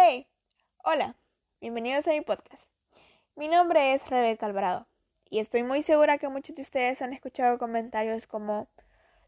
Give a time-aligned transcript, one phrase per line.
[0.00, 0.28] Hey,
[0.84, 1.16] hola,
[1.60, 2.68] bienvenidos a mi podcast.
[3.34, 4.86] Mi nombre es Rebeca Alvarado
[5.28, 8.68] y estoy muy segura que muchos de ustedes han escuchado comentarios como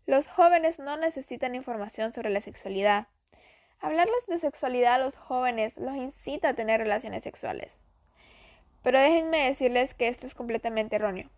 [0.06, 3.09] los jóvenes no necesitan información sobre la sexualidad.
[3.80, 7.76] Hablarles de sexualidad a los jóvenes los incita a tener relaciones sexuales.
[8.84, 11.28] Pero déjenme decirles que esto es completamente erróneo.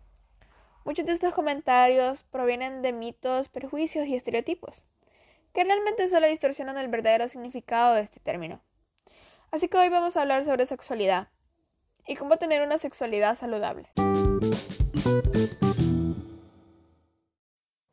[0.85, 4.85] Muchos de estos comentarios provienen de mitos, prejuicios y estereotipos,
[5.53, 8.61] que realmente solo distorsionan el verdadero significado de este término.
[9.53, 11.27] Así que hoy vamos a hablar sobre sexualidad
[12.07, 13.87] y cómo tener una sexualidad saludable.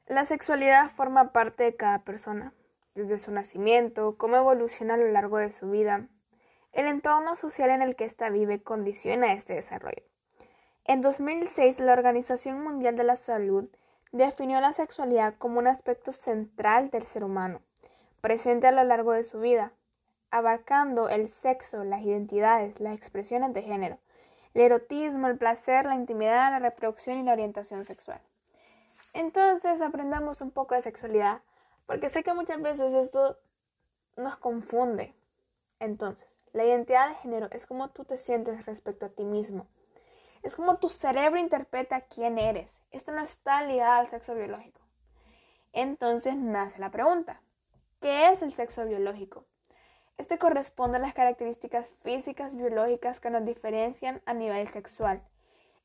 [0.06, 2.54] La sexualidad forma parte de cada persona,
[2.94, 6.08] desde su nacimiento, cómo evoluciona a lo largo de su vida.
[6.72, 10.02] El entorno social en el que ésta vive condiciona este desarrollo.
[10.86, 13.68] En 2006, la Organización Mundial de la Salud
[14.12, 17.60] definió la sexualidad como un aspecto central del ser humano,
[18.22, 19.74] presente a lo largo de su vida,
[20.30, 23.98] abarcando el sexo, las identidades, las expresiones de género,
[24.54, 28.20] el erotismo, el placer, la intimidad, la reproducción y la orientación sexual.
[29.12, 31.42] Entonces aprendamos un poco de sexualidad,
[31.86, 33.38] porque sé que muchas veces esto
[34.16, 35.14] nos confunde.
[35.80, 39.66] Entonces, la identidad de género es como tú te sientes respecto a ti mismo.
[40.42, 42.80] Es como tu cerebro interpreta quién eres.
[42.90, 44.80] Esto no está ligado al sexo biológico.
[45.72, 47.42] Entonces nace la pregunta,
[48.00, 49.46] ¿qué es el sexo biológico?
[50.20, 55.26] Este corresponde a las características físicas biológicas que nos diferencian a nivel sexual,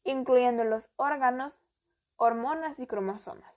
[0.03, 1.57] incluyendo los órganos,
[2.17, 3.55] hormonas y cromosomas.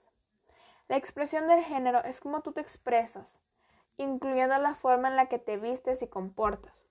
[0.87, 3.37] La expresión del género es como tú te expresas,
[3.97, 6.87] incluyendo la forma en la que te vistes y comportas.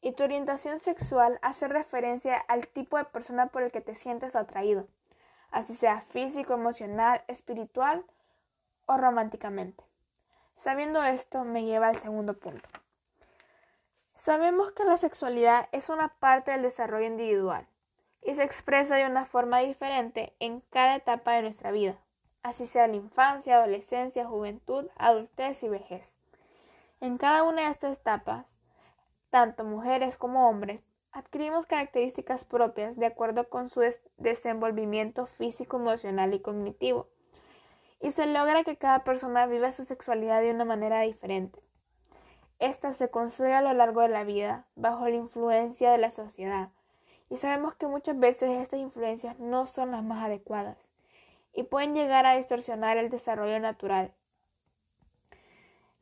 [0.00, 4.34] Y tu orientación sexual hace referencia al tipo de persona por el que te sientes
[4.34, 4.88] atraído,
[5.50, 8.06] así sea físico, emocional, espiritual
[8.86, 9.84] o románticamente.
[10.56, 12.66] Sabiendo esto me lleva al segundo punto.
[14.14, 17.66] Sabemos que la sexualidad es una parte del desarrollo individual
[18.22, 21.98] y se expresa de una forma diferente en cada etapa de nuestra vida,
[22.44, 26.14] así sea la infancia, adolescencia, juventud, adultez y vejez.
[27.00, 28.54] En cada una de estas etapas,
[29.30, 33.82] tanto mujeres como hombres, adquirimos características propias de acuerdo con su
[34.16, 37.08] desenvolvimiento físico, emocional y cognitivo,
[38.00, 41.63] y se logra que cada persona viva su sexualidad de una manera diferente.
[42.58, 46.70] Esta se construye a lo largo de la vida bajo la influencia de la sociedad
[47.28, 50.76] y sabemos que muchas veces estas influencias no son las más adecuadas
[51.52, 54.12] y pueden llegar a distorsionar el desarrollo natural.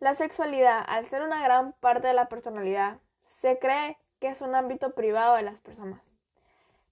[0.00, 4.54] La sexualidad, al ser una gran parte de la personalidad, se cree que es un
[4.54, 6.00] ámbito privado de las personas.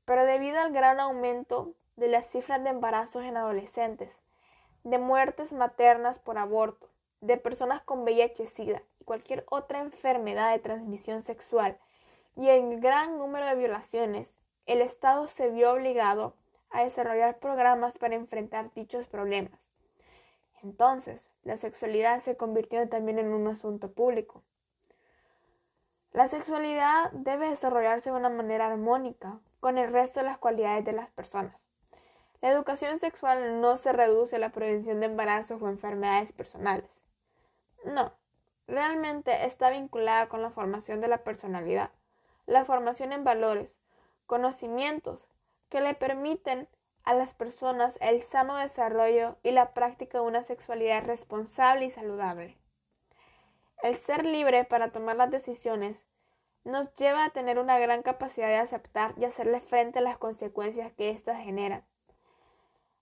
[0.05, 4.21] Pero debido al gran aumento de las cifras de embarazos en adolescentes,
[4.85, 6.90] de muertes maternas por aborto,
[7.21, 11.79] de personas con VIH-Sida y cualquier otra enfermedad de transmisión sexual
[12.37, 14.35] y el gran número de violaciones,
[14.67, 16.35] el Estado se vio obligado
[16.71, 19.71] a desarrollar programas para enfrentar dichos problemas.
[20.63, 24.43] Entonces, la sexualidad se convirtió también en un asunto público.
[26.13, 30.93] La sexualidad debe desarrollarse de una manera armónica con el resto de las cualidades de
[30.93, 31.67] las personas.
[32.41, 37.00] La educación sexual no se reduce a la prevención de embarazos o enfermedades personales.
[37.85, 38.13] No,
[38.67, 41.91] realmente está vinculada con la formación de la personalidad,
[42.47, 43.79] la formación en valores,
[44.27, 45.29] conocimientos
[45.69, 46.69] que le permiten
[47.05, 52.59] a las personas el sano desarrollo y la práctica de una sexualidad responsable y saludable.
[53.83, 56.07] El ser libre para tomar las decisiones
[56.65, 60.93] nos lleva a tener una gran capacidad de aceptar y hacerle frente a las consecuencias
[60.93, 61.85] que éstas generan.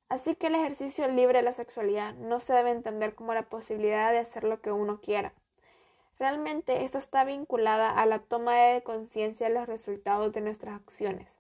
[0.09, 4.11] Así que el ejercicio libre de la sexualidad no se debe entender como la posibilidad
[4.11, 5.35] de hacer lo que uno quiera.
[6.19, 11.39] Realmente esta está vinculada a la toma de conciencia de los resultados de nuestras acciones.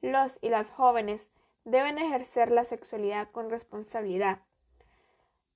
[0.00, 1.28] Los y las jóvenes
[1.64, 4.40] deben ejercer la sexualidad con responsabilidad,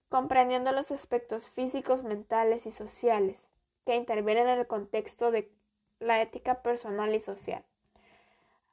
[0.08, 3.48] comprendiendo los aspectos físicos, mentales y sociales
[3.84, 5.50] que intervienen en el contexto de
[5.98, 7.64] la ética personal y social.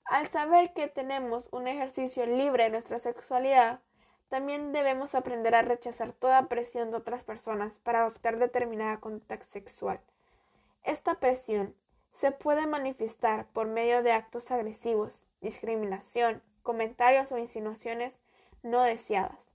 [0.09, 3.79] Al saber que tenemos un ejercicio libre de nuestra sexualidad,
[4.27, 9.99] también debemos aprender a rechazar toda presión de otras personas para adoptar determinada conducta sexual.
[10.83, 11.75] Esta presión
[12.11, 18.19] se puede manifestar por medio de actos agresivos, discriminación, comentarios o insinuaciones
[18.63, 19.51] no deseadas.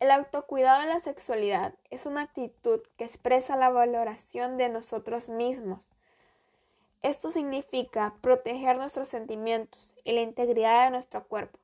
[0.00, 5.88] El autocuidado en la sexualidad es una actitud que expresa la valoración de nosotros mismos,
[7.02, 11.58] esto significa proteger nuestros sentimientos y la integridad de nuestro cuerpo,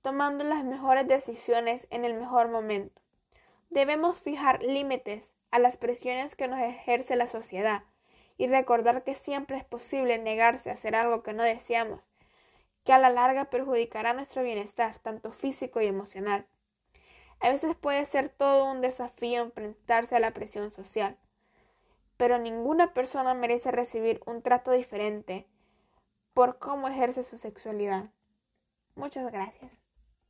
[0.00, 3.02] tomando las mejores decisiones en el mejor momento.
[3.68, 7.84] Debemos fijar límites a las presiones que nos ejerce la sociedad
[8.38, 12.00] y recordar que siempre es posible negarse a hacer algo que no deseamos,
[12.82, 16.46] que a la larga perjudicará nuestro bienestar, tanto físico y emocional.
[17.40, 21.18] A veces puede ser todo un desafío enfrentarse a la presión social
[22.20, 25.46] pero ninguna persona merece recibir un trato diferente
[26.34, 28.10] por cómo ejerce su sexualidad.
[28.94, 29.72] Muchas gracias.